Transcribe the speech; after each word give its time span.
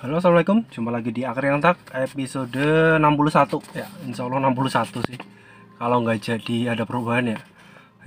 Halo 0.00 0.16
assalamualaikum. 0.16 0.64
Jumpa 0.72 0.96
lagi 0.96 1.12
di 1.12 1.28
Akhir 1.28 1.52
yang 1.52 1.60
Tak 1.60 1.92
episode 1.92 2.56
61 2.96 3.04
ya 3.76 3.84
insya 4.08 4.24
Allah 4.24 4.48
61 4.48 4.96
sih. 5.04 5.20
Kalau 5.76 6.00
nggak 6.00 6.18
jadi 6.24 6.72
ada 6.72 6.88
perubahan 6.88 7.36
ya. 7.36 7.38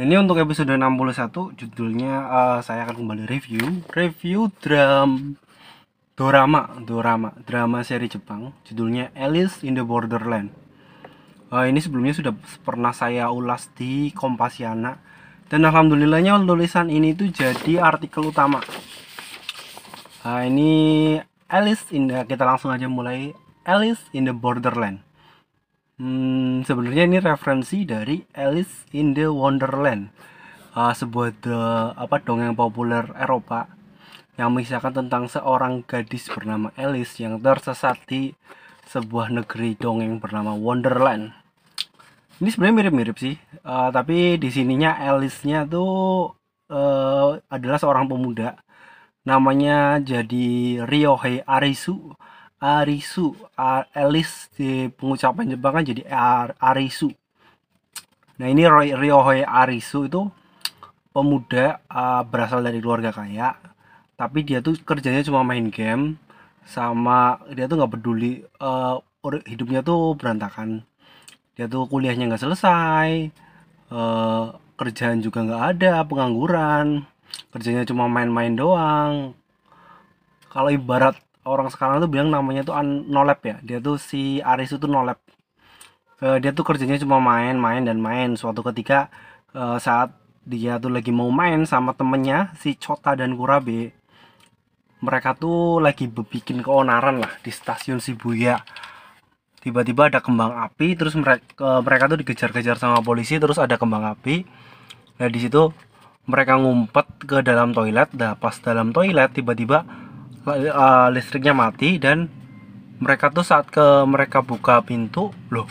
Ini 0.02 0.18
untuk 0.18 0.42
episode 0.42 0.74
61 0.74 1.54
judulnya 1.54 2.14
uh, 2.25 2.60
saya 2.66 2.89
akan 2.89 2.98
kembali 2.98 3.29
review 3.29 3.86
review 3.93 4.50
dram 4.57 5.38
dorama 6.18 6.82
dorama 6.82 7.38
drama 7.46 7.86
seri 7.86 8.10
Jepang. 8.10 8.57
Judulnya 8.66 9.14
Alice 9.14 9.62
in 9.62 9.78
the 9.78 9.86
Borderland. 9.86 10.50
Uh, 11.54 11.70
ini 11.70 11.78
sebelumnya 11.78 12.18
sudah 12.18 12.34
pernah 12.66 12.89
saya 12.89 13.30
ulas 13.30 13.69
di 13.78 14.10
Kompasiana. 14.18 14.97
Dan 15.46 15.61
alhamdulillahnya 15.69 16.41
tulisan 16.41 16.89
ini 16.89 17.14
tuh 17.14 17.30
jadi 17.30 17.86
artikel 17.86 18.33
utama. 18.33 18.66
Nah, 20.25 20.41
ini 20.47 20.71
Alice 21.52 21.89
in 21.92 22.07
the, 22.10 22.24
kita 22.28 22.43
langsung 22.47 22.71
aja 22.71 22.88
mulai 22.88 23.36
Alice 23.64 24.04
in 24.11 24.28
the 24.28 24.36
Borderland. 24.36 25.04
Hmm, 26.02 26.66
sebenarnya 26.66 27.06
ini 27.06 27.18
referensi 27.21 27.86
dari 27.86 28.25
Alice 28.33 28.89
in 28.97 29.14
the 29.14 29.29
Wonderland, 29.29 30.10
uh, 30.74 30.89
sebuah 30.89 31.29
the, 31.46 31.60
apa 31.93 32.17
dongeng 32.17 32.58
populer 32.58 33.06
Eropa 33.14 33.69
yang 34.33 34.58
mengisahkan 34.58 35.06
tentang 35.06 35.30
seorang 35.30 35.86
gadis 35.86 36.25
bernama 36.33 36.73
Alice 36.73 37.22
yang 37.22 37.38
tersesat 37.38 38.02
di 38.09 38.33
sebuah 38.89 39.30
negeri 39.30 39.78
dongeng 39.78 40.17
bernama 40.17 40.58
Wonderland. 40.58 41.30
Ini 42.41 42.50
sebenarnya 42.50 42.89
mirip-mirip 42.89 43.16
sih, 43.22 43.38
uh, 43.61 43.94
tapi 43.94 44.41
di 44.41 44.50
sininya 44.50 44.97
Alice-nya 44.97 45.69
tuh 45.69 46.33
uh, 46.73 47.38
adalah 47.53 47.77
seorang 47.77 48.09
pemuda 48.09 48.58
namanya 49.23 50.03
jadi 50.03 50.83
Ryohei 50.83 51.43
Arisu 51.47 52.11
Arisu 52.63 53.35
Alice 53.91 54.47
di 54.55 54.88
pengucapan 54.88 55.52
Jepang 55.52 55.73
kan 55.75 55.83
jadi 55.83 56.03
Arisu. 56.59 57.11
Nah 58.39 58.47
ini 58.47 58.63
Ryohei 58.95 59.43
Arisu 59.43 60.07
itu 60.07 60.21
pemuda 61.11 61.83
uh, 61.91 62.23
berasal 62.23 62.63
dari 62.63 62.80
keluarga 62.80 63.11
kaya 63.11 63.53
tapi 64.15 64.47
dia 64.47 64.63
tuh 64.63 64.80
kerjanya 64.81 65.21
cuma 65.27 65.43
main 65.43 65.67
game 65.67 66.17
sama 66.63 67.43
dia 67.52 67.67
tuh 67.67 67.75
nggak 67.83 67.93
peduli 67.99 68.47
uh, 68.63 68.99
hidupnya 69.47 69.83
tuh 69.83 70.15
berantakan. 70.15 70.83
Dia 71.55 71.67
tuh 71.67 71.85
kuliahnya 71.91 72.31
nggak 72.31 72.43
selesai 72.43 73.30
uh, 73.91 74.55
kerjaan 74.80 75.19
juga 75.19 75.43
nggak 75.43 75.63
ada 75.77 76.02
pengangguran 76.08 77.05
kerjanya 77.53 77.84
cuma 77.86 78.09
main-main 78.09 78.53
doang. 78.53 79.38
Kalau 80.50 80.70
ibarat 80.70 81.17
orang 81.44 81.67
sekarang 81.73 82.00
tuh 82.00 82.09
bilang 82.09 82.30
namanya 82.30 82.66
tuh 82.66 82.78
nolep 82.84 83.39
ya. 83.44 83.56
Dia 83.62 83.78
tuh 83.81 83.98
si 83.98 84.39
Aris 84.42 84.73
itu 84.73 84.86
nolep 84.86 85.17
uh, 86.23 86.38
dia 86.39 86.56
tuh 86.56 86.64
kerjanya 86.64 86.95
cuma 87.04 87.20
main-main 87.20 87.84
dan 87.84 88.00
main. 88.00 88.39
Suatu 88.39 88.64
ketika 88.64 89.11
uh, 89.52 89.76
saat 89.78 90.16
dia 90.48 90.80
tuh 90.80 90.92
lagi 90.92 91.11
mau 91.11 91.31
main 91.31 91.64
sama 91.67 91.95
temennya 91.95 92.52
si 92.59 92.76
Chota 92.76 93.16
dan 93.16 93.36
Kurabe 93.39 93.95
mereka 95.04 95.36
tuh 95.36 95.84
lagi 95.84 96.08
bikin 96.08 96.64
keonaran 96.64 97.20
lah 97.20 97.31
di 97.44 97.52
stasiun 97.52 98.00
Shibuya. 98.00 98.64
Tiba-tiba 99.59 100.11
ada 100.11 100.20
kembang 100.20 100.56
api 100.59 100.95
terus 100.95 101.16
mereka 101.16 101.80
mereka 101.84 102.11
tuh 102.11 102.20
dikejar-kejar 102.23 102.76
sama 102.80 103.00
polisi 103.04 103.39
terus 103.39 103.59
ada 103.59 103.76
kembang 103.76 104.04
api. 104.04 104.44
Nah 105.20 105.28
di 105.28 105.39
situ 105.44 105.72
mereka 106.25 106.59
ngumpet 106.59 107.07
ke 107.23 107.38
dalam 107.43 107.75
toilet. 107.75 108.09
Dah 108.16 108.35
pas 108.38 108.55
dalam 108.59 108.95
toilet 108.95 109.31
tiba-tiba 109.33 109.83
uh, 110.48 111.08
listriknya 111.11 111.55
mati 111.55 111.99
dan 111.99 112.27
mereka 112.99 113.31
tuh 113.33 113.43
saat 113.43 113.67
ke 113.67 114.08
mereka 114.08 114.39
buka 114.39 114.80
pintu 114.86 115.36
loh 115.52 115.67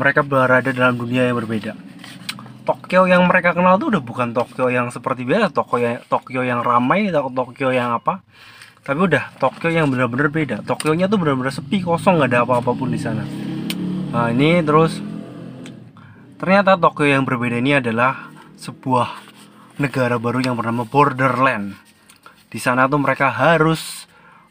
mereka 0.00 0.24
berada 0.24 0.72
dalam 0.72 0.96
dunia 0.96 1.28
yang 1.28 1.36
berbeda. 1.36 1.76
Tokyo 2.64 3.04
yang 3.04 3.28
mereka 3.28 3.52
kenal 3.52 3.76
tuh 3.76 3.92
udah 3.92 4.00
bukan 4.00 4.32
Tokyo 4.32 4.72
yang 4.72 4.88
seperti 4.88 5.28
biasa 5.28 5.52
Tokyo 5.52 5.84
yang 5.84 6.00
Tokyo 6.08 6.40
yang 6.40 6.64
ramai 6.64 7.12
Tokyo 7.12 7.68
yang 7.68 7.92
apa. 7.92 8.24
Tapi 8.80 8.96
udah 8.96 9.36
Tokyo 9.36 9.68
yang 9.68 9.92
benar-benar 9.92 10.32
beda. 10.32 10.56
Tokyo-nya 10.64 11.04
tuh 11.04 11.20
benar-benar 11.20 11.52
sepi 11.52 11.84
kosong 11.84 12.16
nggak 12.16 12.32
ada 12.32 12.38
apa-apapun 12.48 12.88
di 12.88 13.00
sana. 13.00 13.28
Nah 14.16 14.32
ini 14.32 14.64
terus 14.64 15.04
ternyata 16.40 16.80
Tokyo 16.80 17.04
yang 17.04 17.28
berbeda 17.28 17.60
ini 17.60 17.76
adalah 17.76 18.32
sebuah 18.56 19.29
negara 19.80 20.20
baru 20.20 20.44
yang 20.44 20.60
bernama 20.60 20.84
Borderland. 20.84 21.72
Di 22.52 22.60
sana 22.60 22.84
tuh 22.84 23.00
mereka 23.00 23.32
harus 23.32 24.04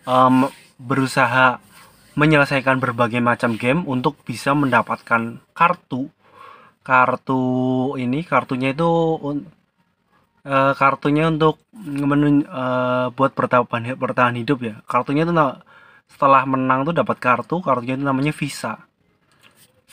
um, 0.10 0.50
berusaha 0.82 1.62
menyelesaikan 2.18 2.82
berbagai 2.82 3.22
macam 3.22 3.54
game 3.56 3.86
untuk 3.86 4.18
bisa 4.26 4.58
mendapatkan 4.58 5.38
kartu. 5.54 6.10
Kartu 6.82 7.42
ini 8.02 8.26
kartunya 8.26 8.74
itu 8.74 8.90
uh, 10.50 10.74
kartunya 10.74 11.30
untuk 11.30 11.62
menun, 11.78 12.50
uh, 12.50 13.14
buat 13.14 13.38
bertahan 13.38 13.70
bertahan 13.94 14.36
hidup 14.42 14.66
ya. 14.66 14.76
Kartunya 14.90 15.30
itu 15.30 15.36
setelah 16.10 16.42
menang 16.50 16.90
tuh 16.90 16.98
dapat 16.98 17.22
kartu, 17.22 17.62
kartunya 17.62 17.94
itu 17.94 18.04
namanya 18.04 18.34
visa. 18.34 18.82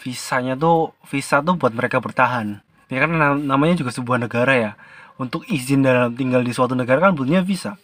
Visanya 0.01 0.57
tuh 0.57 0.97
visa 1.05 1.45
tuh 1.45 1.61
buat 1.61 1.77
mereka 1.77 2.01
bertahan. 2.01 2.66
Ya 2.87 3.03
kan 3.03 3.11
namanya 3.43 3.75
juga 3.83 3.91
sebuah 3.91 4.23
negara 4.23 4.55
ya 4.55 4.73
untuk 5.17 5.43
izin 5.49 5.83
dalam 5.83 6.13
tinggal 6.15 6.45
di 6.45 6.53
suatu 6.53 6.77
negara 6.77 7.11
kan 7.11 7.17
butuhnya 7.17 7.43
visa. 7.43 7.81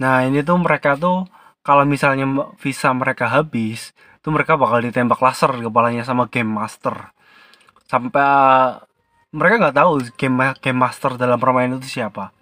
Nah 0.00 0.24
ini 0.24 0.40
tuh 0.42 0.58
mereka 0.58 0.96
tuh 0.96 1.28
kalau 1.62 1.84
misalnya 1.84 2.24
visa 2.56 2.88
mereka 2.96 3.28
habis, 3.28 3.92
tuh 4.24 4.32
mereka 4.32 4.56
bakal 4.56 4.80
ditembak 4.80 5.20
laser 5.20 5.52
kepalanya 5.52 6.02
sama 6.02 6.26
game 6.32 6.48
master. 6.48 7.12
Sampai 7.84 8.24
mereka 9.30 9.54
nggak 9.60 9.76
tahu 9.76 9.90
game 10.16 10.56
game 10.64 10.80
master 10.80 11.20
dalam 11.20 11.36
permainan 11.36 11.78
itu 11.78 12.00
siapa. 12.00 12.32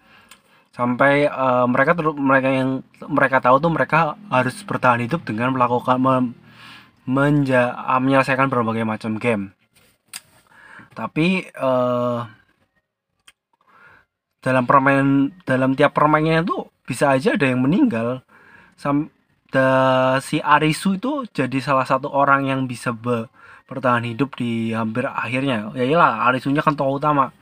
Sampai 0.70 1.26
uh, 1.26 1.66
mereka 1.66 1.96
mereka 2.14 2.48
yang 2.52 2.86
mereka 3.08 3.42
tahu 3.42 3.56
tuh 3.58 3.72
mereka 3.72 4.14
harus 4.30 4.54
bertahan 4.62 5.02
hidup 5.02 5.24
dengan 5.26 5.50
melakukan 5.56 5.98
mem, 5.98 6.24
menja, 7.08 7.74
menyelesaikan 7.98 8.46
berbagai 8.46 8.84
macam 8.86 9.18
game. 9.18 9.56
Tapi 10.96 11.44
uh, 11.60 12.24
dalam 14.40 14.64
permainan 14.64 15.36
dalam 15.44 15.76
tiap 15.76 15.92
permainannya 15.92 16.40
itu 16.40 16.64
bisa 16.88 17.12
aja 17.12 17.36
ada 17.36 17.44
yang 17.44 17.60
meninggal. 17.60 18.24
Sam 18.80 19.12
da, 19.52 20.16
si 20.24 20.40
Arisu 20.40 20.96
itu 20.96 21.28
jadi 21.36 21.60
salah 21.60 21.84
satu 21.84 22.08
orang 22.08 22.48
yang 22.48 22.64
bisa 22.64 22.96
be, 22.96 23.28
bertahan 23.68 24.08
hidup 24.08 24.40
di 24.40 24.72
hampir 24.72 25.04
akhirnya. 25.04 25.68
Ya 25.76 25.84
iyalah 25.84 26.24
Arisunya 26.32 26.64
kan 26.64 26.72
tokoh 26.72 26.96
utama. 26.96 27.36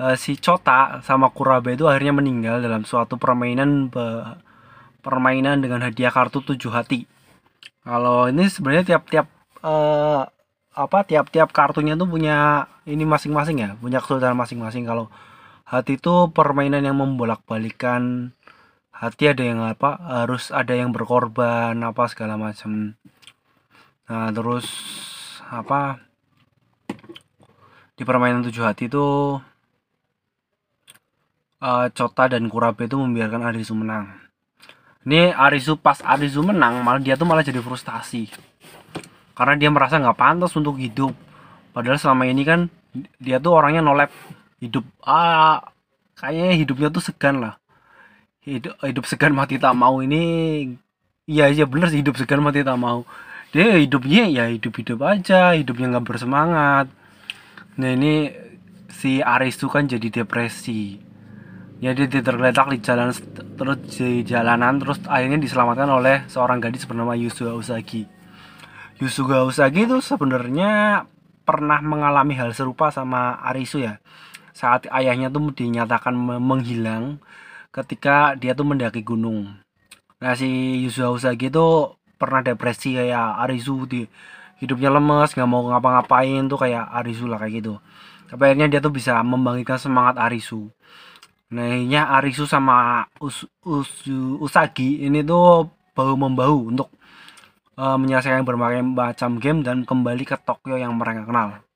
Uh, 0.00 0.16
si 0.16 0.40
Chota 0.40 1.04
sama 1.04 1.28
Kurabe 1.28 1.76
itu 1.76 1.84
akhirnya 1.84 2.16
meninggal 2.16 2.64
dalam 2.64 2.88
suatu 2.88 3.20
permainan 3.20 3.92
be, 3.92 4.24
permainan 5.04 5.60
dengan 5.60 5.84
hadiah 5.84 6.08
kartu 6.08 6.40
tujuh 6.40 6.72
hati. 6.72 7.04
Kalau 7.82 8.30
ini 8.30 8.46
sebenarnya 8.48 8.96
tiap-tiap 8.96 9.26
uh, 9.66 10.24
apa 10.72 11.04
tiap-tiap 11.04 11.52
kartunya 11.52 11.94
tuh 11.94 12.08
punya 12.08 12.68
ini 12.88 13.04
masing-masing 13.04 13.56
ya 13.60 13.70
punya 13.78 14.00
kesulitan 14.00 14.36
masing-masing. 14.36 14.88
Kalau 14.88 15.12
hati 15.68 15.96
itu 16.00 16.28
permainan 16.32 16.84
yang 16.84 17.00
membolak-balikan 17.00 18.32
hati 18.92 19.32
ada 19.32 19.42
yang 19.42 19.60
apa 19.64 19.98
harus 19.98 20.54
ada 20.54 20.76
yang 20.76 20.94
berkorban 20.94 21.74
apa 21.82 22.06
segala 22.06 22.38
macam 22.38 22.94
nah 24.06 24.30
terus 24.30 24.68
apa 25.50 25.98
di 27.96 28.02
permainan 28.06 28.46
tujuh 28.46 28.62
hati 28.62 28.86
itu 28.86 29.38
uh, 31.62 31.86
Cota 31.94 32.24
dan 32.26 32.50
Kurabe 32.50 32.90
itu 32.90 32.98
membiarkan 32.98 33.46
Arisu 33.46 33.78
menang. 33.78 34.10
Ini 35.06 35.34
Arisu 35.34 35.78
pas 35.78 36.02
Arisu 36.02 36.42
menang 36.42 36.82
malah 36.82 36.98
dia 36.98 37.14
tuh 37.14 37.26
malah 37.26 37.46
jadi 37.46 37.62
frustasi 37.62 38.26
karena 39.42 39.58
dia 39.58 39.74
merasa 39.74 39.98
nggak 39.98 40.14
pantas 40.22 40.54
untuk 40.54 40.78
hidup. 40.78 41.10
Padahal 41.74 41.98
selama 41.98 42.30
ini 42.30 42.46
kan 42.46 42.70
dia 43.18 43.42
tuh 43.42 43.58
orangnya 43.58 43.82
nolep 43.82 44.14
hidup 44.62 44.86
ah 45.02 45.58
kayaknya 46.14 46.62
hidupnya 46.62 46.88
tuh 46.94 47.02
segan 47.02 47.42
lah. 47.42 47.58
Hidup 48.46 48.78
hidup 48.86 49.02
segan 49.10 49.34
mati 49.34 49.58
tak 49.58 49.74
mau 49.74 49.98
ini 49.98 50.22
iya 51.26 51.50
iya 51.50 51.66
bener 51.66 51.90
sih 51.90 52.06
hidup 52.06 52.14
segan 52.22 52.38
mati 52.38 52.62
tak 52.62 52.78
mau. 52.78 53.02
Dia 53.50 53.82
hidupnya 53.82 54.30
ya 54.30 54.46
hidup 54.46 54.78
hidup 54.78 55.02
aja 55.02 55.58
hidupnya 55.58 55.90
nggak 55.98 56.06
bersemangat. 56.06 56.86
Nah 57.82 57.90
ini 57.98 58.30
si 58.94 59.18
Aris 59.26 59.58
tuh 59.58 59.74
kan 59.74 59.90
jadi 59.90 60.22
depresi. 60.22 61.02
Ya 61.82 61.98
dia 61.98 62.06
tergeletak 62.06 62.70
di 62.70 62.78
jalan 62.78 63.10
terus 63.58 63.90
di 63.98 64.22
jalanan 64.22 64.78
terus 64.78 65.02
akhirnya 65.10 65.42
diselamatkan 65.42 65.90
oleh 65.90 66.30
seorang 66.30 66.62
gadis 66.62 66.86
bernama 66.86 67.18
Yusuga 67.18 67.58
Usagi 67.58 68.06
Yusuga 69.02 69.42
Usagi 69.42 69.82
itu 69.82 69.98
sebenarnya 69.98 71.02
pernah 71.42 71.82
mengalami 71.82 72.38
hal 72.38 72.54
serupa 72.54 72.94
sama 72.94 73.34
Arisu 73.50 73.82
ya. 73.82 73.98
Saat 74.54 74.86
ayahnya 74.94 75.26
tuh 75.26 75.50
dinyatakan 75.50 76.14
menghilang 76.38 77.18
ketika 77.74 78.38
dia 78.38 78.54
tuh 78.54 78.62
mendaki 78.62 79.02
gunung. 79.02 79.58
nah 80.22 80.38
si 80.38 80.46
Yusuf 80.86 81.18
Usagi 81.18 81.50
itu 81.50 81.98
pernah 82.14 82.46
depresi 82.46 82.94
kayak 82.94 83.42
Arisu 83.42 83.90
di 83.90 84.06
hidupnya 84.62 84.94
lemes 84.94 85.34
nggak 85.34 85.50
mau 85.50 85.66
ngapa-ngapain 85.66 86.46
tuh 86.46 86.62
kayak 86.62 86.86
Arisu 87.02 87.26
lah 87.26 87.42
kayak 87.42 87.58
gitu. 87.58 87.74
Tapi 88.30 88.42
akhirnya 88.46 88.70
dia 88.70 88.78
tuh 88.78 88.94
bisa 88.94 89.18
membangkitkan 89.26 89.82
semangat 89.82 90.14
Arisu. 90.22 90.70
Nah 91.50 91.66
akhirnya 91.74 92.06
Arisu 92.06 92.46
sama 92.46 93.10
Us, 93.18 93.50
Us, 93.66 94.06
Usagi 94.38 95.02
ini 95.02 95.26
tuh 95.26 95.74
bahu 95.90 96.14
membahu 96.14 96.70
untuk 96.70 96.86
uh, 97.82 97.98
menyelesaikan 97.98 98.46
berbagai 98.46 98.86
macam 98.86 99.42
game 99.42 99.66
dan 99.66 99.82
kembali 99.82 100.22
ke 100.22 100.38
Tokyo 100.46 100.78
yang 100.78 100.94
mereka 100.94 101.26
kenal 101.26 101.66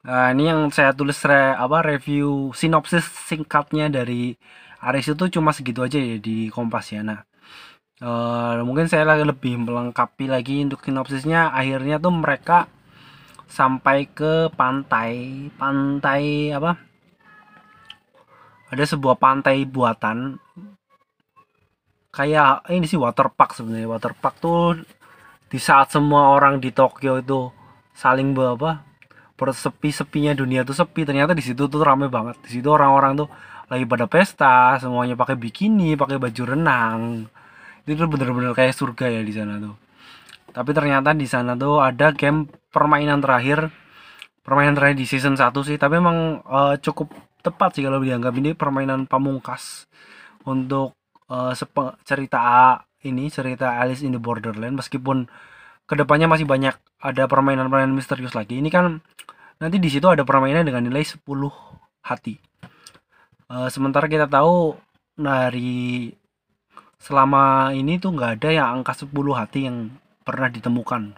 Nah, 0.00 0.32
ini 0.32 0.48
yang 0.48 0.72
saya 0.72 0.96
tulis 0.96 1.20
re, 1.28 1.52
apa 1.52 1.84
review 1.84 2.56
sinopsis 2.56 3.04
singkatnya 3.28 3.92
dari 3.92 4.32
Aris 4.80 5.12
itu 5.12 5.24
cuma 5.28 5.52
segitu 5.52 5.84
aja 5.84 6.00
ya 6.00 6.16
di 6.16 6.48
Kompas 6.48 6.88
ya. 6.88 7.04
Nah, 7.04 7.20
uh, 8.00 8.64
mungkin 8.64 8.88
saya 8.88 9.04
lagi 9.04 9.28
lebih 9.28 9.60
melengkapi 9.60 10.24
lagi 10.24 10.64
untuk 10.64 10.80
sinopsisnya. 10.80 11.52
Akhirnya 11.52 12.00
tuh 12.00 12.16
mereka 12.16 12.64
sampai 13.44 14.08
ke 14.08 14.48
pantai, 14.56 15.12
pantai 15.60 16.56
apa? 16.56 16.80
Ada 18.72 18.96
sebuah 18.96 19.20
pantai 19.20 19.68
buatan 19.68 20.40
kayak 22.10 22.66
ini 22.70 22.86
sih 22.86 22.98
waterpark 22.98 23.54
sebenarnya. 23.54 23.88
Waterpark 23.90 24.34
tuh 24.42 24.82
di 25.50 25.58
saat 25.58 25.90
semua 25.94 26.34
orang 26.34 26.62
di 26.62 26.70
Tokyo 26.70 27.18
itu 27.18 27.50
saling 27.94 28.34
apa 28.38 28.86
sepi-sepinya 29.40 30.36
dunia 30.36 30.66
tuh 30.68 30.76
sepi. 30.76 31.08
Ternyata 31.08 31.32
di 31.32 31.40
situ 31.40 31.66
tuh 31.70 31.80
rame 31.80 32.12
banget. 32.12 32.36
Di 32.44 32.60
situ 32.60 32.68
orang-orang 32.68 33.24
tuh 33.24 33.28
lagi 33.70 33.86
pada 33.86 34.10
pesta 34.10 34.76
semuanya 34.82 35.14
pakai 35.14 35.38
bikini 35.38 35.96
pakai 35.96 36.20
baju 36.20 36.42
renang. 36.44 37.24
Itu 37.86 37.96
tuh 37.96 38.08
bener-bener 38.10 38.52
kayak 38.52 38.76
surga 38.76 39.06
ya 39.08 39.22
di 39.24 39.32
sana 39.32 39.56
tuh. 39.56 39.74
Tapi 40.50 40.70
ternyata 40.74 41.14
di 41.14 41.24
sana 41.30 41.54
tuh 41.56 41.80
ada 41.80 42.12
game 42.12 42.50
permainan 42.68 43.22
terakhir 43.22 43.70
permainan 44.44 44.74
terakhir 44.74 44.98
di 44.98 45.06
season 45.08 45.38
1 45.38 45.54
sih. 45.64 45.78
Tapi 45.80 45.94
emang 46.02 46.44
uh, 46.44 46.76
cukup 46.76 47.14
tepat 47.40 47.80
sih 47.80 47.82
kalau 47.86 48.02
dianggap 48.04 48.36
ini 48.36 48.52
permainan 48.52 49.08
pamungkas 49.08 49.88
untuk 50.44 50.99
uh, 51.30 51.52
cerita 52.04 52.42
ini 53.06 53.32
cerita 53.32 53.80
Alice 53.80 54.04
in 54.04 54.12
the 54.12 54.20
Borderland 54.20 54.76
meskipun 54.76 55.30
ke 55.88 55.94
depannya 55.96 56.28
masih 56.28 56.44
banyak 56.44 56.76
ada 57.00 57.24
permainan-permainan 57.26 57.96
misterius 57.96 58.36
lagi. 58.36 58.60
Ini 58.60 58.68
kan 58.68 59.00
nanti 59.58 59.76
di 59.80 59.88
situ 59.88 60.06
ada 60.06 60.22
permainan 60.22 60.66
dengan 60.68 60.84
nilai 60.84 61.02
10 61.02 61.24
hati. 62.04 62.36
Uh, 63.50 63.66
sementara 63.72 64.06
kita 64.06 64.30
tahu 64.30 64.78
dari 65.18 66.12
selama 67.00 67.72
ini 67.72 67.96
tuh 67.96 68.14
nggak 68.14 68.30
ada 68.38 68.48
yang 68.52 68.68
angka 68.80 68.92
10 69.02 69.10
hati 69.34 69.66
yang 69.66 69.90
pernah 70.22 70.52
ditemukan. 70.52 71.16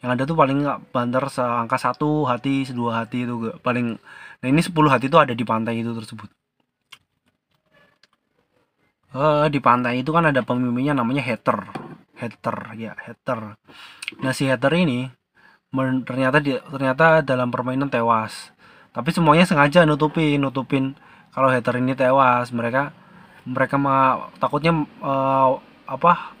Yang 0.00 0.10
ada 0.16 0.22
tuh 0.24 0.36
paling 0.40 0.58
nggak 0.64 0.78
banter 0.96 1.24
seangka 1.28 1.76
satu 1.76 2.24
hati 2.24 2.64
dua 2.72 3.04
hati 3.04 3.28
itu 3.28 3.52
paling 3.60 4.00
nah 4.40 4.48
ini 4.48 4.64
10 4.64 4.72
hati 4.88 5.12
itu 5.12 5.18
ada 5.20 5.36
di 5.36 5.44
pantai 5.44 5.84
itu 5.84 5.92
tersebut 5.92 6.39
uh, 9.14 9.46
di 9.46 9.58
pantai 9.62 10.02
itu 10.02 10.10
kan 10.10 10.28
ada 10.28 10.42
pemimpinnya 10.42 10.96
namanya 10.96 11.22
hater 11.24 11.70
hater 12.18 12.56
ya 12.76 12.92
hater 12.96 13.56
nah 14.20 14.32
si 14.34 14.50
hater 14.50 14.74
ini 14.76 15.08
ternyata 16.02 16.42
dia 16.42 16.58
ternyata 16.66 17.22
dalam 17.22 17.48
permainan 17.54 17.86
tewas. 17.86 18.50
Tapi 18.90 19.14
semuanya 19.14 19.46
sengaja 19.46 19.86
nutupin 19.86 20.42
nutupin. 20.42 20.98
Kalau 21.30 21.46
hater 21.46 21.78
ini 21.78 21.94
tewas 21.94 22.50
mereka 22.50 22.90
mereka 23.46 23.78
ma, 23.78 24.28
takutnya 24.42 24.74
uh, 24.98 25.62
apa 25.86 26.34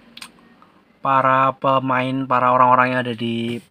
para 1.00 1.54
pemain 1.56 2.26
para 2.26 2.50
orang-orang 2.52 2.86
yang 2.92 3.00
ada 3.06 3.14
di 3.14 3.62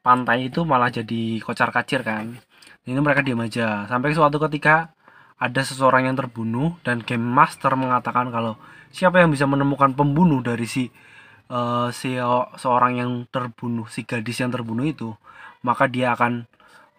pantai 0.00 0.48
itu 0.48 0.64
malah 0.64 0.88
jadi 0.88 1.44
kocar 1.44 1.68
kacir 1.70 2.00
kan. 2.00 2.32
Ini 2.88 2.96
mereka 3.02 3.20
diam 3.20 3.42
aja. 3.44 3.84
Sampai 3.90 4.16
suatu 4.16 4.40
ketika 4.48 4.95
ada 5.36 5.60
seseorang 5.60 6.08
yang 6.08 6.16
terbunuh 6.16 6.80
dan 6.80 7.04
game 7.04 7.24
master 7.24 7.76
mengatakan 7.76 8.32
kalau 8.32 8.56
siapa 8.88 9.20
yang 9.20 9.28
bisa 9.28 9.44
menemukan 9.44 9.92
pembunuh 9.92 10.40
dari 10.40 10.64
si 10.64 10.88
uh, 11.52 11.92
si 11.92 12.16
seorang 12.56 12.98
yang 12.98 13.10
terbunuh, 13.28 13.86
si 13.92 14.08
gadis 14.08 14.40
yang 14.40 14.50
terbunuh 14.50 14.86
itu, 14.88 15.12
maka 15.60 15.86
dia 15.90 16.16
akan 16.16 16.48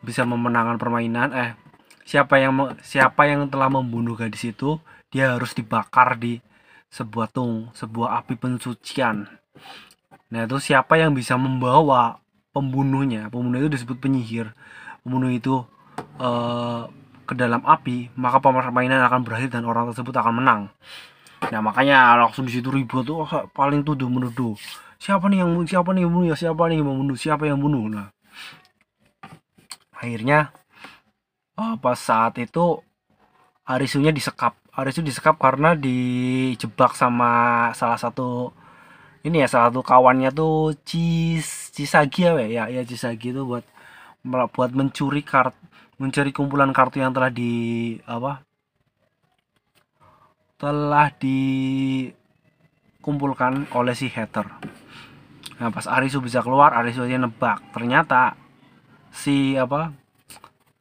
bisa 0.06 0.24
memenangkan 0.24 0.78
permainan. 0.78 1.34
Eh, 1.34 1.52
siapa 2.06 2.38
yang 2.38 2.78
siapa 2.86 3.26
yang 3.26 3.50
telah 3.50 3.74
membunuh 3.74 4.14
gadis 4.14 4.46
itu, 4.46 4.78
dia 5.10 5.34
harus 5.34 5.58
dibakar 5.58 6.16
di 6.20 6.40
sebuah 6.94 7.34
tung, 7.34 7.74
sebuah 7.76 8.24
api 8.24 8.38
pensucian. 8.40 9.28
Nah, 10.28 10.42
itu 10.44 10.60
siapa 10.60 11.00
yang 11.00 11.16
bisa 11.16 11.40
membawa 11.40 12.20
pembunuhnya? 12.52 13.32
Pembunuh 13.32 13.64
itu 13.64 13.80
disebut 13.80 13.98
penyihir. 14.00 14.52
Pembunuh 15.04 15.32
itu 15.32 15.64
uh, 16.20 16.88
ke 17.28 17.36
dalam 17.36 17.60
api, 17.68 18.16
maka 18.16 18.40
permainan 18.40 19.04
akan 19.04 19.28
berakhir 19.28 19.52
dan 19.52 19.68
orang 19.68 19.92
tersebut 19.92 20.16
akan 20.16 20.34
menang. 20.40 20.62
Nah 21.52 21.62
makanya 21.62 22.18
langsung 22.18 22.50
di 22.50 22.54
situ 22.56 22.74
ribut 22.74 23.06
tuh 23.06 23.28
oh, 23.28 23.32
paling 23.54 23.86
tuduh 23.86 24.10
menuduh. 24.10 24.58
Siapa 24.98 25.30
nih 25.30 25.46
yang 25.46 25.52
siapa 25.68 25.94
nih 25.94 26.08
yang 26.08 26.14
bunuh 26.16 26.28
ya? 26.34 26.36
Siapa 26.40 26.62
nih 26.72 26.82
yang 26.82 26.88
membunuh 26.90 27.18
siapa 27.20 27.44
yang 27.46 27.60
bunuh? 27.62 27.86
Nah 27.92 28.10
akhirnya 29.94 30.50
oh, 31.60 31.78
pas 31.78 32.00
saat 32.00 32.40
itu 32.42 32.82
Arisunya 33.68 34.16
disekap. 34.16 34.56
Arisu 34.72 35.04
disekap 35.04 35.36
karena 35.36 35.76
dijebak 35.76 36.96
sama 36.96 37.68
salah 37.76 38.00
satu 38.00 38.56
ini 39.28 39.44
ya 39.44 39.48
salah 39.52 39.68
satu 39.68 39.84
kawannya 39.84 40.32
tuh 40.32 40.72
Cis 40.88 41.76
Cisagi 41.76 42.32
ya? 42.32 42.32
Ya 42.48 42.64
ya 42.72 42.82
Cisagi 42.88 43.36
itu 43.36 43.44
buat 43.44 43.68
buat 44.26 44.72
mencuri 44.74 45.22
kart 45.22 45.54
mencuri 45.98 46.30
kumpulan 46.30 46.70
kartu 46.74 47.02
yang 47.02 47.14
telah 47.14 47.34
di 47.34 47.98
apa? 48.06 48.46
Telah 50.58 51.10
dikumpulkan 51.18 52.14
oleh 53.74 53.94
si 53.98 54.10
hater. 54.10 54.46
Nah 55.58 55.70
pas 55.74 55.90
Arisu 55.90 56.22
bisa 56.22 56.42
keluar 56.46 56.74
Arisu 56.78 57.06
aja 57.06 57.18
nebak. 57.18 57.62
Ternyata 57.74 58.38
si 59.10 59.58
apa? 59.58 59.94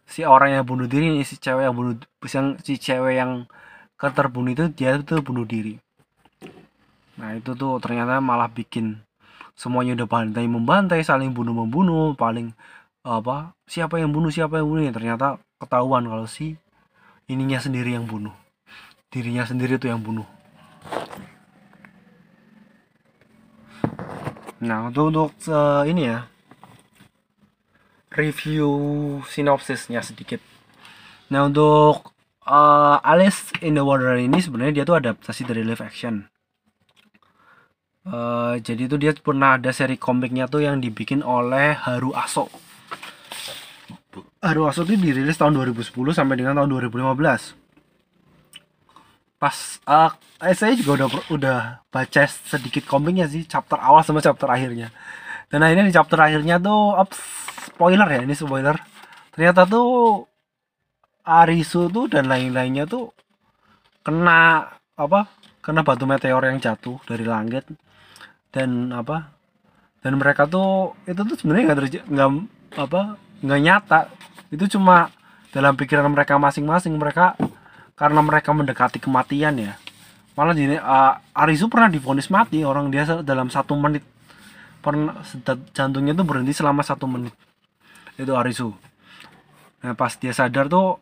Si 0.06 0.22
orang 0.24 0.60
yang 0.60 0.64
bunuh 0.64 0.86
diri 0.88 1.12
ini 1.12 1.24
si 1.24 1.36
cewek 1.36 1.64
yang 1.68 1.76
bunuh 1.76 1.96
yang 2.24 2.56
si 2.60 2.78
cewek 2.80 3.20
yang 3.20 3.48
keterbunuh 3.96 4.52
itu 4.52 4.68
dia 4.72 4.96
itu 4.96 5.20
bunuh 5.24 5.48
diri. 5.48 5.80
Nah 7.16 7.32
itu 7.36 7.56
tuh 7.56 7.80
ternyata 7.80 8.20
malah 8.20 8.52
bikin 8.52 9.00
semuanya 9.56 9.96
udah 9.96 10.08
bantai 10.08 10.44
membantai 10.44 11.00
saling 11.00 11.32
bunuh 11.32 11.56
membunuh 11.56 12.12
paling 12.12 12.52
apa 13.06 13.54
siapa 13.70 14.02
yang 14.02 14.10
bunuh 14.10 14.34
siapa 14.34 14.58
yang 14.58 14.66
bunuh 14.66 14.82
ya 14.82 14.90
ternyata 14.90 15.38
ketahuan 15.62 16.10
kalau 16.10 16.26
si 16.26 16.58
ininya 17.26 17.58
sendiri 17.58 17.94
yang 17.94 18.06
bunuh. 18.06 18.34
Dirinya 19.10 19.46
sendiri 19.46 19.78
tuh 19.78 19.90
yang 19.90 20.02
bunuh. 20.02 20.26
Nah 24.62 24.90
untuk 24.90 25.04
untuk 25.10 25.30
uh, 25.50 25.86
ini 25.86 26.02
ya. 26.10 26.26
Review 28.16 28.70
sinopsisnya 29.28 30.00
sedikit. 30.00 30.40
Nah 31.28 31.46
untuk 31.46 32.16
uh, 32.48 32.96
Alice 33.02 33.52
in 33.60 33.76
the 33.76 33.84
Wonderland 33.84 34.32
ini 34.32 34.38
sebenarnya 34.40 34.82
dia 34.82 34.84
tuh 34.88 34.96
adaptasi 34.96 35.44
dari 35.44 35.62
live 35.62 35.82
action. 35.84 36.26
Uh, 38.06 38.54
jadi 38.62 38.86
itu 38.86 38.96
dia 39.02 39.12
pernah 39.18 39.58
ada 39.58 39.74
seri 39.74 39.98
komiknya 39.98 40.46
tuh 40.46 40.62
yang 40.62 40.78
dibikin 40.78 41.26
oleh 41.26 41.74
Haru 41.74 42.14
Aso 42.14 42.65
Haru 44.46 44.70
Aso 44.70 44.86
itu 44.86 44.94
dirilis 44.96 45.36
tahun 45.36 45.58
2010 45.58 45.92
sampai 46.14 46.34
dengan 46.38 46.62
tahun 46.62 46.70
2015 46.70 47.66
pas 49.36 49.56
uh, 49.84 50.10
saya 50.56 50.72
juga 50.72 51.04
udah 51.04 51.08
udah 51.28 51.58
baca 51.92 52.22
sedikit 52.24 52.88
komiknya 52.88 53.28
sih 53.28 53.44
chapter 53.44 53.76
awal 53.76 54.00
sama 54.00 54.24
chapter 54.24 54.48
akhirnya. 54.48 54.88
Dan 55.46 55.62
akhirnya 55.62 55.86
di 55.86 55.94
chapter 55.94 56.18
akhirnya 56.18 56.56
tuh 56.58 56.96
up, 56.96 57.12
spoiler 57.68 58.08
ya 58.08 58.20
ini 58.24 58.32
spoiler. 58.32 58.74
Ternyata 59.36 59.68
tuh 59.68 60.24
Arisu 61.26 61.92
tuh 61.92 62.08
dan 62.08 62.32
lain-lainnya 62.32 62.88
tuh 62.88 63.12
kena 64.00 64.72
apa 64.96 65.28
kena 65.60 65.84
batu 65.84 66.08
meteor 66.08 66.40
yang 66.48 66.58
jatuh 66.58 66.96
dari 67.04 67.28
langit. 67.28 67.68
Dan 68.48 68.88
apa 68.96 69.36
dan 70.00 70.16
mereka 70.16 70.48
tuh 70.48 70.96
itu 71.04 71.20
tuh 71.20 71.36
sebenarnya 71.36 71.76
nggak 71.76 72.08
nggak 72.08 72.30
apa 72.80 73.20
nggak 73.42 73.60
nyata. 73.60 74.00
Itu 74.52 74.78
cuma 74.78 75.10
dalam 75.50 75.74
pikiran 75.74 76.06
mereka 76.12 76.36
masing-masing 76.36 76.94
mereka 76.96 77.34
karena 77.96 78.20
mereka 78.20 78.52
mendekati 78.52 79.00
kematian 79.00 79.56
ya. 79.56 79.72
Malah 80.36 80.52
di 80.52 80.68
uh, 80.68 81.16
Arisu 81.32 81.72
pernah 81.72 81.88
difonis 81.88 82.28
mati 82.28 82.60
orang 82.60 82.92
dia 82.92 83.08
dalam 83.24 83.48
satu 83.48 83.72
menit. 83.74 84.04
Pernah 84.84 85.24
jantungnya 85.72 86.12
tuh 86.12 86.28
berhenti 86.28 86.52
selama 86.52 86.84
satu 86.84 87.08
menit. 87.08 87.32
Itu 88.20 88.36
Arisu. 88.36 88.70
Nah 89.80 89.96
pas 89.96 90.12
dia 90.20 90.36
sadar 90.36 90.68
tuh 90.68 91.00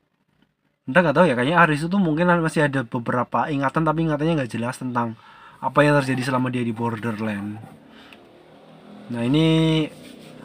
entah 0.87 1.01
nggak 1.01 1.17
tahu 1.17 1.27
ya 1.27 1.35
kayaknya 1.35 1.59
Arisu 1.65 1.91
tuh 1.91 1.99
mungkin 1.99 2.31
masih 2.45 2.71
ada 2.71 2.87
beberapa 2.87 3.51
ingatan 3.51 3.83
tapi 3.83 4.05
ingatannya 4.07 4.45
nggak 4.45 4.53
jelas 4.53 4.79
tentang 4.79 5.19
apa 5.65 5.79
yang 5.81 5.99
terjadi 5.99 6.31
selama 6.31 6.53
dia 6.53 6.63
di 6.63 6.71
Borderland. 6.71 7.59
Nah 9.11 9.23
ini 9.25 9.89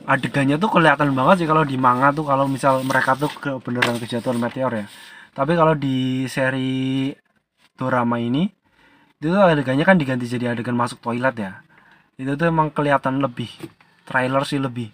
adegannya 0.10 0.58
tuh 0.58 0.74
kelihatan 0.74 1.14
banget 1.14 1.46
sih 1.46 1.48
kalau 1.48 1.62
di 1.62 1.78
manga 1.78 2.10
tuh 2.10 2.26
kalau 2.26 2.50
misal 2.50 2.82
mereka 2.82 3.14
tuh 3.14 3.30
ke 3.30 3.62
beneran 3.62 4.02
kejatuhan 4.02 4.42
meteor 4.42 4.74
ya. 4.74 4.86
Tapi 5.38 5.54
kalau 5.54 5.78
di 5.78 6.26
seri 6.26 7.14
drama 7.78 8.18
ini 8.18 8.50
itu 9.22 9.30
tuh 9.30 9.38
adegannya 9.38 9.86
kan 9.86 10.02
diganti 10.02 10.26
jadi 10.26 10.58
adegan 10.58 10.74
masuk 10.74 10.98
toilet 11.06 11.36
ya. 11.38 11.62
Itu 12.18 12.34
tuh 12.34 12.50
emang 12.50 12.74
kelihatan 12.74 13.22
lebih 13.22 13.54
trailer 14.10 14.42
sih 14.50 14.58
lebih 14.58 14.90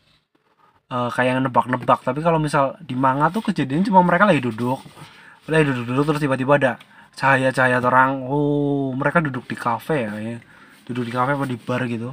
uh, 0.92 1.08
kayak 1.16 1.40
nebak-nebak. 1.48 2.04
Tapi 2.04 2.20
kalau 2.20 2.36
misal 2.36 2.76
di 2.84 3.00
manga 3.00 3.32
tuh 3.32 3.40
kejadian 3.48 3.88
cuma 3.88 4.04
mereka 4.04 4.28
lagi 4.28 4.44
duduk 4.44 4.84
lagi 5.48 5.64
duduk-duduk 5.72 6.04
terus 6.12 6.22
tiba-tiba 6.28 6.54
ada 6.60 6.74
cahaya-cahaya 7.16 7.80
terang. 7.80 8.28
Oh 8.28 8.92
mereka 8.92 9.24
duduk 9.24 9.48
di 9.48 9.56
kafe 9.56 10.12
ya, 10.12 10.14
ya. 10.20 10.38
duduk 10.92 11.08
di 11.08 11.12
kafe 11.16 11.40
apa 11.40 11.48
di 11.48 11.56
bar 11.56 11.88
gitu 11.88 12.12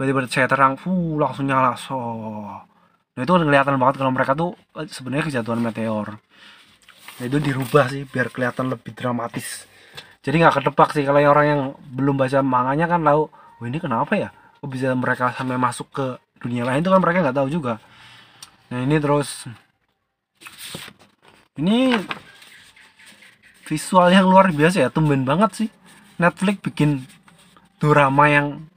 tiba-tiba 0.00 0.24
saya 0.32 0.48
terang 0.48 0.80
fuh 0.80 1.20
langsung 1.20 1.44
nyala. 1.44 1.76
So 1.76 2.00
nah 3.12 3.20
itu 3.20 3.32
kelihatan 3.36 3.76
banget 3.76 4.00
kalau 4.00 4.12
mereka 4.16 4.32
tuh 4.32 4.56
eh, 4.80 4.88
sebenarnya 4.88 5.28
kejatuhan 5.28 5.60
meteor. 5.60 6.16
Nah 7.20 7.24
itu 7.28 7.36
dirubah 7.36 7.92
sih 7.92 8.08
biar 8.08 8.32
kelihatan 8.32 8.72
lebih 8.72 8.96
dramatis. 8.96 9.68
Jadi 10.24 10.40
nggak 10.40 10.56
ketebak 10.56 10.96
sih 10.96 11.04
kalau 11.04 11.20
orang 11.20 11.46
yang 11.46 11.60
belum 11.84 12.16
baca 12.16 12.40
manganya 12.40 12.88
kan 12.88 13.04
tahu 13.04 13.28
oh 13.28 13.64
ini 13.68 13.76
kenapa 13.76 14.16
ya? 14.16 14.32
Kok 14.64 14.72
bisa 14.72 14.96
mereka 14.96 15.36
sampai 15.36 15.60
masuk 15.60 15.92
ke 15.92 16.06
dunia 16.40 16.64
lain? 16.64 16.80
Itu 16.80 16.88
kan 16.88 17.04
mereka 17.04 17.20
nggak 17.20 17.36
tahu 17.36 17.48
juga. 17.52 17.76
Nah 18.72 18.80
ini 18.80 18.96
terus. 18.96 19.44
Ini 21.60 22.00
visual 23.68 24.08
yang 24.08 24.32
luar 24.32 24.48
biasa 24.48 24.80
ya 24.80 24.88
tumben 24.88 25.28
banget 25.28 25.50
sih. 25.60 25.68
Netflix 26.16 26.56
bikin 26.64 27.04
drama 27.76 28.32
yang 28.32 28.69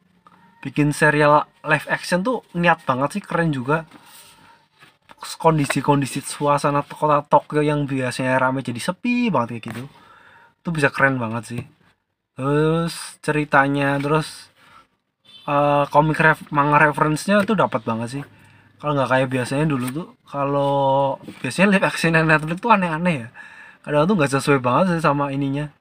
bikin 0.64 0.96
serial 0.96 1.44
live 1.68 1.88
action 1.92 2.24
tuh 2.24 2.48
niat 2.56 2.80
banget 2.88 3.20
sih 3.20 3.24
keren 3.24 3.52
juga. 3.52 3.84
Kondisi-kondisi 5.20 6.24
suasana 6.24 6.84
kota 6.84 7.24
Tokyo 7.28 7.64
yang 7.64 7.84
biasanya 7.84 8.40
rame 8.40 8.64
jadi 8.64 8.80
sepi 8.80 9.28
banget 9.28 9.60
kayak 9.60 9.64
gitu. 9.72 9.84
Tuh 10.64 10.72
bisa 10.72 10.88
keren 10.88 11.20
banget 11.20 11.44
sih. 11.52 11.62
Terus 12.40 13.20
ceritanya 13.20 14.00
terus 14.00 14.52
uh, 15.48 15.84
komik 15.92 16.20
ref, 16.20 16.40
manga 16.52 16.80
reference-nya 16.80 17.44
tuh 17.44 17.60
dapat 17.60 17.84
banget 17.84 18.20
sih. 18.20 18.24
Kalau 18.80 19.00
nggak 19.00 19.10
kayak 19.12 19.28
biasanya 19.32 19.66
dulu 19.68 19.86
tuh 19.92 20.08
kalau 20.28 21.16
biasanya 21.40 21.76
live 21.76 21.88
action 21.88 22.16
Netflix 22.16 22.60
tuh 22.60 22.72
aneh-aneh 22.72 23.16
ya. 23.28 23.30
Kadang 23.84 24.08
tuh 24.08 24.16
nggak 24.20 24.32
sesuai 24.40 24.60
banget 24.64 24.96
sih 24.96 25.04
sama 25.04 25.32
ininya. 25.32 25.72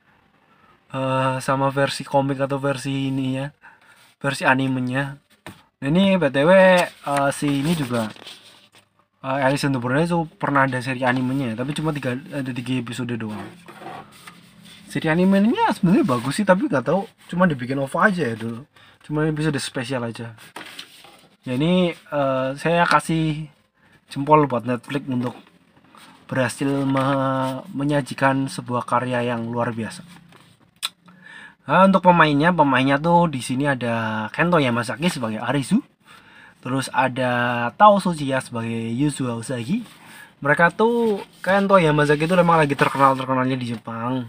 Uh, 0.93 1.41
sama 1.41 1.73
versi 1.73 2.05
komik 2.05 2.37
atau 2.37 2.61
versi 2.61 3.09
ininya 3.09 3.49
versi 4.23 4.47
animenya. 4.47 5.19
Nah 5.83 5.89
ini 5.91 6.15
btw 6.15 6.51
uh, 6.55 6.79
eh, 7.27 7.31
si 7.35 7.59
ini 7.59 7.75
juga 7.75 8.07
uh, 9.27 9.39
Alice 9.43 9.67
in 9.67 9.75
Borderland 9.75 10.07
itu 10.07 10.19
pernah 10.39 10.63
ada 10.63 10.79
seri 10.79 11.03
animenya 11.03 11.59
tapi 11.59 11.75
cuma 11.75 11.91
tiga 11.91 12.15
ada 12.15 12.51
tiga 12.55 12.79
episode 12.79 13.11
doang. 13.19 13.43
Seri 14.87 15.11
animenya 15.11 15.75
sebenarnya 15.75 16.07
bagus 16.07 16.39
sih 16.39 16.47
tapi 16.47 16.71
nggak 16.71 16.87
tahu 16.87 17.11
cuma 17.35 17.51
dibikin 17.51 17.83
OVA 17.83 18.15
aja 18.15 18.23
ya 18.31 18.37
dulu. 18.39 18.63
Cuma 19.03 19.27
episode 19.27 19.59
spesial 19.59 20.07
aja. 20.07 20.39
Ya 21.43 21.59
ini 21.59 21.91
uh, 22.15 22.55
saya 22.55 22.87
kasih 22.87 23.51
jempol 24.07 24.47
buat 24.47 24.63
Netflix 24.63 25.03
untuk 25.11 25.35
berhasil 26.31 26.71
me 26.87 27.03
menyajikan 27.75 28.47
sebuah 28.47 28.87
karya 28.87 29.35
yang 29.35 29.51
luar 29.51 29.75
biasa 29.75 30.22
Nah, 31.63 31.87
untuk 31.87 32.03
pemainnya, 32.03 32.51
pemainnya 32.51 32.99
tuh 32.99 33.31
di 33.31 33.39
sini 33.39 33.71
ada 33.71 34.27
Kento 34.35 34.59
Yamazaki 34.59 35.07
sebagai 35.07 35.39
Arisu, 35.39 35.79
terus 36.59 36.91
ada 36.91 37.71
Tao 37.79 38.03
Suchiya 38.03 38.43
sebagai 38.43 38.91
Yuzua 38.91 39.39
Usagi. 39.39 39.87
Mereka 40.43 40.75
tuh 40.75 41.23
Kento 41.39 41.79
Yamazaki 41.79 42.27
itu 42.27 42.35
memang 42.35 42.59
lagi 42.59 42.75
terkenal 42.75 43.15
terkenalnya 43.15 43.55
di 43.55 43.71
Jepang. 43.71 44.27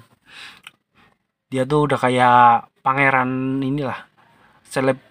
Dia 1.50 1.66
tuh 1.66 1.90
udah 1.90 1.98
kayak 1.98 2.70
pangeran 2.86 3.62
inilah, 3.66 4.06
seleb 4.70 5.02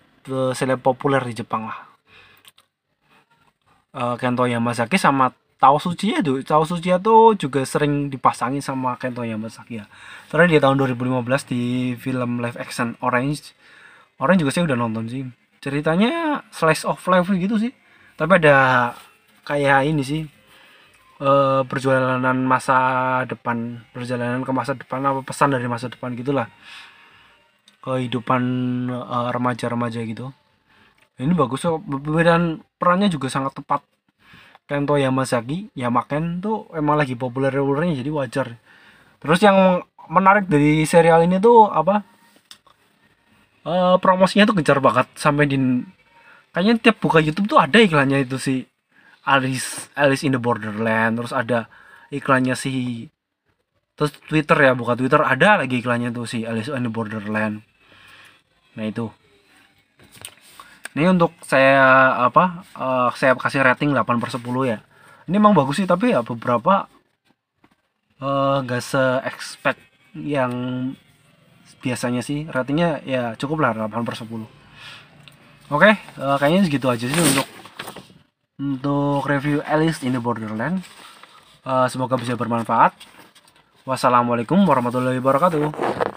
seleb 0.54 0.78
populer 0.78 1.26
di 1.26 1.34
Jepang 1.42 1.66
lah. 1.66 1.78
Uh, 3.92 4.14
Kento 4.14 4.46
Yamazaki 4.46 4.94
sama 4.94 5.34
Tao 5.62 5.78
Suci 5.78 6.18
tuh 6.26 6.42
Tao 6.42 6.66
Suci 6.66 6.90
tuh 6.98 7.38
juga 7.38 7.62
sering 7.62 8.10
dipasangi 8.10 8.58
sama 8.58 8.98
Kento 8.98 9.22
Yamasaki 9.22 9.78
ya 9.78 9.86
karena 10.26 10.50
di 10.50 10.58
tahun 10.58 10.74
2015 10.80 11.22
di 11.52 11.62
film 11.94 12.40
live 12.40 12.58
action 12.58 12.98
Orange. 12.98 13.54
Orange 14.18 14.42
juga 14.42 14.50
saya 14.50 14.64
udah 14.64 14.78
nonton 14.80 15.04
sih. 15.06 15.22
Ceritanya 15.62 16.42
slice 16.48 16.82
of 16.88 16.98
life 17.06 17.28
gitu 17.30 17.60
sih. 17.60 17.70
Tapi 18.16 18.42
ada 18.42 18.90
kayak 19.44 19.86
ini 19.86 20.02
sih 20.02 20.24
uh, 21.20 21.62
perjalanan 21.68 22.40
masa 22.42 22.78
depan 23.28 23.84
perjalanan 23.92 24.40
ke 24.40 24.50
masa 24.56 24.72
depan 24.72 25.04
apa 25.04 25.20
pesan 25.20 25.52
dari 25.52 25.68
masa 25.68 25.92
depan 25.92 26.16
gitulah. 26.16 26.48
Kehidupan 27.84 28.42
uh, 28.88 29.28
remaja-remaja 29.30 30.00
gitu. 30.08 30.32
Ini 31.20 31.36
bagus 31.36 31.62
kok. 31.62 31.84
Dan 32.24 32.64
perannya 32.80 33.12
juga 33.12 33.28
sangat 33.28 33.52
tepat 33.52 33.84
Kento 34.72 34.96
Yamazaki 34.96 35.68
Yamaken 35.76 36.40
tuh 36.40 36.64
emang 36.72 36.96
lagi 36.96 37.12
populer-populernya 37.12 38.00
jadi 38.00 38.08
wajar. 38.08 38.46
Terus 39.20 39.44
yang 39.44 39.84
menarik 40.08 40.48
dari 40.48 40.88
serial 40.88 41.28
ini 41.28 41.36
tuh 41.36 41.68
apa? 41.68 42.00
Uh, 43.68 44.00
promosinya 44.00 44.48
tuh 44.48 44.56
gencar 44.56 44.80
banget 44.80 45.12
sampai 45.12 45.44
di 45.44 45.60
kayaknya 46.56 46.80
tiap 46.88 47.04
buka 47.04 47.20
YouTube 47.20 47.52
tuh 47.52 47.60
ada 47.60 47.78
iklannya 47.78 48.24
itu 48.24 48.34
si 48.40 48.64
Alice 49.28 49.92
Alice 49.94 50.26
in 50.26 50.34
the 50.34 50.40
Borderland 50.42 51.22
terus 51.22 51.30
ada 51.30 51.70
iklannya 52.10 52.58
si 52.58 53.06
terus 53.94 54.18
Twitter 54.26 54.58
ya 54.58 54.74
buka 54.74 54.98
Twitter 54.98 55.22
ada 55.22 55.62
lagi 55.62 55.78
iklannya 55.78 56.10
tuh 56.10 56.26
si 56.26 56.42
Alice 56.42 56.72
in 56.74 56.88
the 56.88 56.90
Borderland. 56.90 57.62
Nah 58.74 58.84
itu 58.88 59.14
ini 60.92 61.08
untuk 61.08 61.32
saya 61.40 62.12
apa 62.28 62.68
uh, 62.76 63.08
saya 63.16 63.32
kasih 63.32 63.64
rating 63.64 63.96
8 63.96 64.20
per 64.20 64.28
10 64.28 64.44
ya. 64.68 64.78
Ini 65.24 65.40
emang 65.40 65.56
bagus 65.56 65.80
sih 65.80 65.88
tapi 65.88 66.12
ya 66.12 66.20
beberapa 66.20 66.90
uh, 68.20 68.60
eh, 68.60 68.66
gak 68.68 68.82
se 68.84 69.04
expect 69.24 69.80
yang 70.12 70.52
biasanya 71.80 72.20
sih. 72.20 72.44
Ratingnya 72.44 73.00
ya 73.08 73.32
cukup 73.40 73.64
lah 73.64 73.72
8 73.72 74.04
per 74.04 74.16
10 74.20 74.28
oke 75.72 75.88
okay, 75.88 75.96
uh, 76.20 76.36
kayaknya 76.36 76.68
segitu 76.68 76.84
aja 76.92 77.08
sih 77.08 77.16
untuk 77.16 77.48
untuk 78.60 79.24
review 79.24 79.64
Alice 79.64 80.04
in 80.04 80.12
the 80.12 80.20
Borderland. 80.20 80.84
Uh, 81.64 81.88
semoga 81.88 82.20
bisa 82.20 82.36
bermanfaat. 82.36 82.92
Wassalamualaikum 83.88 84.62
warahmatullahi 84.62 85.18
wabarakatuh 85.18 86.11